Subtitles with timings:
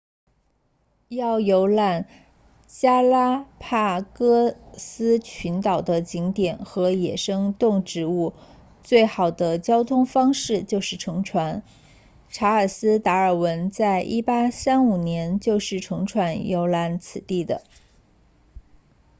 [1.09, 2.07] 要游览
[2.65, 8.33] 加拉帕戈斯群岛的景点和野生动植物
[8.81, 11.61] 最好的交通方式就是乘船
[12.29, 17.61] 查尔斯达尔文在1835年就是乘船游览此地的